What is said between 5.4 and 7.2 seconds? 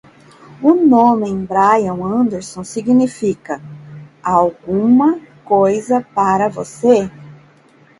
coisa para você?